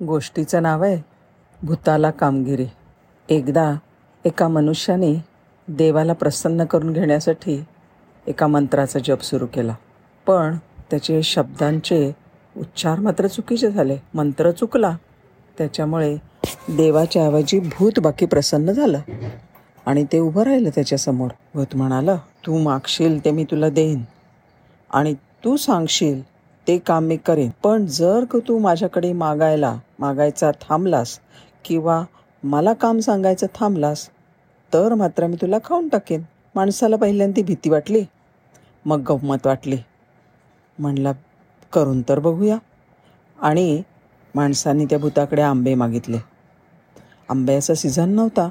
गोष्टीचं 0.00 0.62
नाव 0.62 0.82
आहे 0.84 0.96
भूताला 1.62 2.10
कामगिरी. 2.10 2.66
एकदा 3.28 3.72
एका 4.24 4.48
मनुष्याने 4.48 5.14
देवाला 5.68 6.12
प्रसन्न 6.12 6.64
करून 6.64 6.92
घेण्यासाठी 6.92 7.64
एका 8.26 8.46
मंत्राचा 8.46 8.98
जप 9.04 9.22
सुरू 9.22 9.46
केला. 9.46 9.74
पण 10.26 10.56
त्याचे 10.90 11.22
शब्दांचे 11.22 12.12
उच्चार 12.56 12.98
मात्र 12.98 13.26
चुकीचे 13.26 13.70
झाले. 13.70 13.96
मंत्र 14.14 14.50
चुकला. 14.50 14.96
त्याच्यामुळे 15.58 16.16
देवाच्या 16.68 17.24
ऐवजी 17.24 17.58
भूत 17.58 18.00
बाकी 18.02 18.26
प्रसन्न 18.26 18.72
झालं 18.72 19.00
आणि 19.86 20.04
ते 20.04 20.18
उभं 20.18 20.42
राहिलं 20.42 20.70
त्याच्यासमोर 20.74 21.28
भूत 21.54 21.76
म्हणालं 21.76 22.16
तू 22.46 22.58
मागशील 22.58 23.24
ते 23.24 23.30
मी 23.30 23.44
तुला 23.44 23.68
देईन 23.68 24.02
आणि 24.90 25.14
तू 25.44 25.56
सांगशील 25.56 26.20
ते 26.68 26.78
काम 26.78 27.04
मी 27.04 27.16
करेन. 27.16 27.50
पण 27.62 27.86
जर 27.86 28.24
का 28.24 28.38
तू 28.48 28.58
माझ्याकडे 28.58 29.12
मागायला 29.12 29.74
मागायचा 29.98 30.50
थांबलास 30.60 31.18
किंवा 31.64 32.02
मला 32.42 32.72
काम 32.72 32.98
सांगायचं 32.98 33.46
थांबलास 33.54 34.08
तर 34.72 34.94
मात्र 34.94 35.26
मी 35.26 35.36
तुला 35.40 35.58
खाऊन 35.64 35.88
टाकेन. 35.88 36.22
माणसाला 36.54 36.96
पहिल्यांदा 36.96 37.42
भीती 37.42 37.70
वाटली 37.70 38.04
मग 38.84 39.02
गंमत 39.08 39.46
वाटली. 39.46 39.76
म्हणला 40.78 41.12
करून 41.72 42.02
तर 42.02 42.18
बघूया. 42.18 42.58
आणि 43.38 43.82
माणसांनी 44.34 44.84
त्या 44.84 44.98
भूताकडे 44.98 45.42
आंबे 45.42 45.74
मागितले. 45.74 46.18
आंब्याचा 47.28 47.74
सीझन 47.74 48.08
नव्हता 48.08 48.48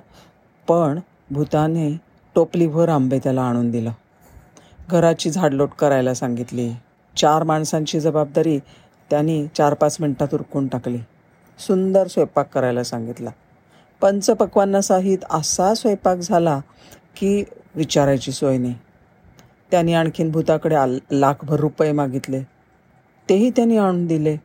पण 0.67 0.99
भूताने 1.31 1.91
टोपलीभर 2.35 2.89
आंबे 2.89 3.19
त्याला 3.19 3.41
आणून 3.41 3.69
दिलं. 3.71 3.91
घराची 4.89 5.29
झाडलोट 5.29 5.69
करायला 5.69 6.13
सांगितली. 6.13 6.71
चार 7.15 7.43
माणसांची 7.43 7.99
जबाबदारी 7.99 8.59
त्यांनी 9.09 9.47
चार 9.57 9.73
पाच 9.73 9.97
मिनटात 9.99 10.27
उरकून 10.33 10.67
टाकली. 10.67 10.97
सुंदर 11.59 12.07
स्वयंपाक 12.07 12.53
करायला 12.53 12.83
सांगितला. 12.83 13.29
पंचपक्वांनासहित 14.01 15.17
असा 15.29 15.73
स्वयंपाक 15.73 16.17
झाला 16.17 16.59
की 17.17 17.43
विचारायची 17.75 18.31
सोय 18.31 18.57
नाही. 18.57 18.75
त्यांनी 19.71 19.93
आणखीन 19.93 20.31
भूताकडे 20.31 20.75
आल 20.75 20.99
लाखभर 21.11 21.59
रुपये 21.59 21.91
मागितले. 21.91 22.41
तेही 23.29 23.49
त्यांनी 23.49 23.77
आणून 23.77 24.05
दिले. 24.05 24.37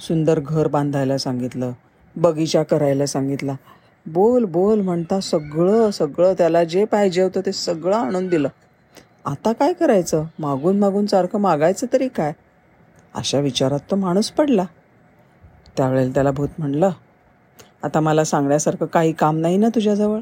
सुंदर 0.00 0.40
घर 0.40 0.68
बांधायला 0.68 1.18
सांगितलं. 1.18 1.72
बगीचा 2.16 2.62
करायला 2.62 3.06
सांगितला. 3.06 3.54
बोल 4.06 4.44
बोल 4.44 4.80
म्हणता 4.80 5.20
सगळं 5.20 5.90
सगळं 5.90 6.32
त्याला 6.32 6.64
जे 6.64 6.84
पाहिजे 6.84 7.22
होतं 7.22 7.40
ते 7.46 7.52
सगळं 7.52 7.96
आणून 7.96 8.28
दिलं. 8.28 8.48
आता 9.26 9.52
काय 9.52 9.72
करायचं? 9.72 10.24
मागून 10.38 10.78
मागून 10.78 11.06
सारखं 11.06 11.40
मागायचं 11.40 11.86
तरी 11.92 12.08
काय? 12.08 12.32
अशा 13.14 13.38
विचारात 13.40 13.80
तो 13.90 13.96
माणूस 13.96 14.30
पडला. 14.30 14.64
त्यावेळेला 15.76 16.12
त्याला 16.14 16.30
भूत 16.30 16.48
म्हणलं 16.58 16.90
आता 17.84 18.00
मला 18.00 18.24
सांगण्यासारखं 18.24 18.86
काही 18.86 19.12
काम 19.12 19.36
नाही 19.38 19.56
ना 19.56 19.68
तुझ्याजवळ? 19.74 20.20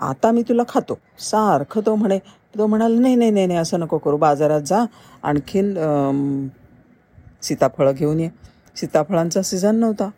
आता 0.00 0.30
मी 0.30 0.42
तुला 0.48 0.62
खातो. 0.68 0.98
सारखं 1.18 1.80
तो 1.86 1.94
म्हणे 1.94 2.18
तो 2.54 2.66
म्हणाला 2.66 3.00
नाही 3.00 3.14
नाही 3.14 3.30
नाही 3.30 3.46
नाही 3.46 3.58
असं 3.58 3.80
नको 3.80 3.98
करू. 3.98 4.16
बाजारात 4.16 4.60
जा. 4.60 4.84
आणखीन 5.22 5.74
सीताफळं 7.42 7.92
घेऊन 7.92 8.20
ये. 8.20 8.28
सीताफळांचा 8.76 9.42
सीझन 9.42 9.76
नव्हता. 9.76 10.08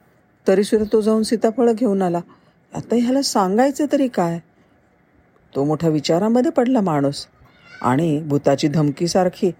तरीसुद्धा 0.47 0.87
तो 0.93 1.01
जाऊन 1.01 1.23
सीताफळं 1.23 1.73
घेऊन 1.75 2.03
आला. 2.03 2.21
आता 2.73 2.97
ह्याला 2.97 3.23
सांगायचं 3.23 3.87
तरी 3.93 4.09
काय? 4.09 4.39
तो 5.53 5.65
मोठ्या 5.65 5.91
विचारामध्ये 5.91 6.51
पडला 6.51 6.81
माणूस. 6.81 7.27
आणि 7.83 8.21
भूताची 8.21 8.69
धमकीसारखी 8.69 9.51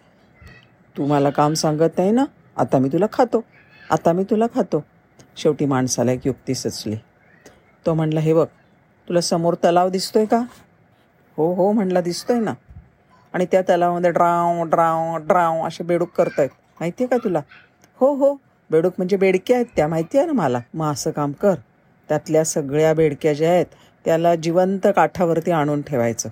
तू 0.97 1.07
मला 1.07 1.31
काम 1.31 1.55
सांगत 1.55 1.99
नाही 1.99 2.11
ना? 2.11 2.25
आता 2.57 2.79
मी 2.79 2.89
तुला 2.89 3.07
खातो. 3.13 3.45
आता 3.91 4.13
मी 4.13 4.25
तुला 4.25 4.47
खातो. 4.55 4.85
शेवटी 5.37 5.65
माणसाला 5.65 6.13
एक 6.13 6.27
युक्ती 6.27 6.55
सुचली. 6.55 6.97
तो 7.87 7.95
म्हणला 7.95 8.21
हे 8.21 8.35
बघ 8.35 8.47
तुला 9.09 9.21
समोर 9.21 9.55
तलाव 9.55 9.89
दिसतोय 9.89 10.25
का? 10.25 10.45
हो 11.37 11.55
हो 11.55 11.73
म्हणला 11.73 12.01
दिसतोय 12.01 12.41
ना. 12.41 12.55
आणि 13.33 13.47
त्या 13.53 13.63
तलावामध्ये 13.63 14.11
ड्राव 14.11 14.63
ड्राव 14.63 15.17
ड्राव 15.17 15.67
असे 15.67 15.85
बेडूक 15.85 16.11
करतायत. 16.11 16.49
माहिती 16.81 17.05
आहे 17.05 17.09
का 17.09 17.25
तुला? 17.25 17.41
हो 17.97 18.15
हो 18.15 18.35
बेडूक 18.71 18.93
म्हणजे 18.97 19.17
बेडक्या 19.17 19.57
आहेत 19.57 19.67
त्या 19.77 19.89
माहिती 19.89 20.19
आहे 20.19 20.27
ना 20.27 20.33
मला? 20.33 20.61
मग 20.75 20.93
असं 20.93 21.11
काम 21.11 21.33
कर. 21.33 21.55
त्यातल्या 22.09 22.45
सगळ्या 22.45 22.95
बेडक्या 22.95 23.33
ज्या 23.33 23.51
आहेत 23.51 23.67
त्याला 24.05 24.35
जिवंत 24.35 24.87
काठावरती 24.97 25.51
आणून 25.51 25.83
ठेवायचं. 25.83 26.29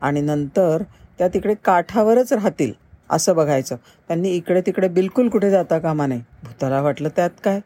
आणि 0.00 0.20
नंतर 0.20 0.82
त्या 1.20 1.28
तिकडे 1.28 1.54
काठावरच 1.54 2.32
राहतील 2.32 2.72
असं 3.10 3.34
बघायचं. 3.36 3.76
त्यांनी 4.08 4.30
इकडे 4.30 4.60
तिकडे 4.60 4.88
बिलकुल 4.88 5.28
कुठे 5.28 5.50
जाता 5.50 5.78
कामा 5.78 6.06
नाही 6.06 6.20
भूताला 6.44 6.80
वाटलं 6.82 7.08
त्यात 7.16 7.30
काय? 7.44 7.60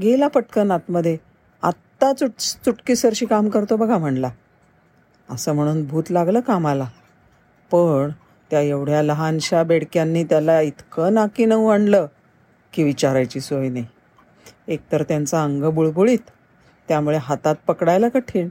गेला 0.00 0.28
पटकन 0.28 0.70
आतमध्ये. 0.70 1.16
आत्ता 1.62 2.12
चुट 2.12 2.30
चुटकीसरशी 2.64 3.26
काम 3.26 3.48
करतो 3.48 3.76
बघा 3.76 3.98
म्हणला. 3.98 4.30
असं 5.30 5.52
म्हणून 5.52 5.86
भूत 5.86 6.10
लागलं 6.10 6.40
कामाला. 6.40 6.84
पण 7.70 8.10
त्या 8.50 8.60
एवढ्या 8.60 9.02
लहानशा 9.02 9.62
बेडक्यांनी 9.62 10.24
त्याला 10.24 10.60
इतकं 10.60 11.14
नाकीनऊ 11.14 11.68
आणलं 11.68 12.06
की 12.72 12.82
विचारायची 12.82 13.40
सोय 13.40 13.68
नाही. 13.68 13.84
एकतर 14.68 15.02
त्यांचं 15.02 15.36
अंग 15.44 15.64
बुळबुळीत 15.64 16.30
त्यामुळे 16.88 17.18
हातात 17.20 17.54
पकडायला 17.66 18.08
कठीण. 18.08 18.48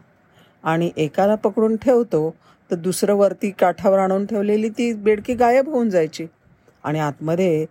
आणि 0.63 0.91
एकाला 0.97 1.35
पकडून 1.35 1.75
ठेवतो 1.75 2.35
तर 2.71 2.75
दुसरं 2.75 3.13
वरती 3.13 3.51
काठावर 3.51 3.99
आणून 3.99 4.25
ठेवलेली 4.25 4.69
ती 4.69 4.93
बेडकी 4.93 5.33
गायब 5.33 5.69
होऊन 5.69 5.89
जायची. 5.89 6.27
आणि 6.83 6.99
आतमध्ये 6.99 7.65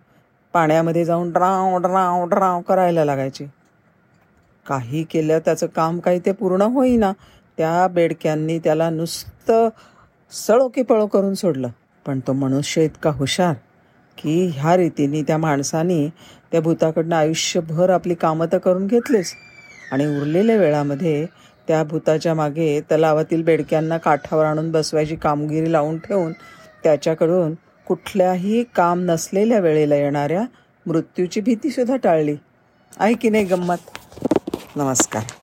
पाण्यामध्ये 0.53 1.05
जाऊन 1.05 1.31
ड्राव 1.31 1.77
ड्राव 1.77 2.25
ड्राव 2.25 2.61
करायला 2.61 3.05
लागायची. 3.05 3.45
काही 4.67 5.03
केलं 5.03 5.39
त्याचं 5.39 5.67
काम 5.67 5.99
काही 5.99 6.19
ते 6.19 6.31
पूर्ण 6.31 6.61
होईना. 6.61 7.13
त्या 7.57 7.87
बेडक्यांनी 7.87 8.59
त्याला 8.59 8.89
नुसतं 8.89 9.69
सळोकी 10.31 10.81
पळो 10.81 11.07
करून 11.07 11.33
सोडलं. 11.33 11.67
पण 12.05 12.19
तो 12.19 12.33
मनुष्य 12.33 12.85
इतका 12.85 13.09
हुशार 13.09 13.53
की 14.17 14.51
ह्या 14.55 14.77
रीतीने 14.77 15.21
त्या 15.21 15.37
माणसाने 15.37 16.09
त्या 16.51 16.61
भूताकडनं 16.61 17.15
आयुष्यभर 17.15 17.89
आपली 17.89 18.13
कामं 18.13 18.45
तर 18.51 18.57
करून 18.57 18.87
घेतलीच. 18.87 19.33
आणि 19.91 20.05
उरलेल्या 20.05 20.57
वेळामध्ये 20.57 21.25
त्या 21.69 21.83
भूताच्या 21.83 22.33
मागे 22.33 22.81
तलावातील 22.81 23.43
बेडक्यांना 23.43 23.97
काठावर 23.97 24.45
आणून 24.45 24.71
बसवायची 24.71 25.15
कामगिरी 25.15 25.71
लावून 25.71 25.97
ठेवून 25.97 26.31
त्याच्याकडून 26.83 27.53
कुठल्याही 27.87 28.63
काम 28.75 29.03
नसलेल्या 29.03 29.59
वेळेला 29.59 29.95
येणाऱ्या 29.95 30.43
मृत्यूची 30.85 31.41
भीतीसुद्धा 31.41 31.95
टाळली. 31.95 32.35
आहे 32.97 33.13
की 33.13 33.29
नाही 33.29 33.43
गंमत? 33.43 33.97
नमस्कार. 34.75 35.23